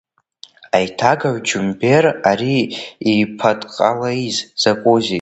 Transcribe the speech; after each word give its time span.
Аиҭагаҩ 0.75 1.37
Џьумбер, 1.47 2.05
ари 2.29 2.57
иипатҟалеиз 3.09 4.37
закәузеи? 4.61 5.09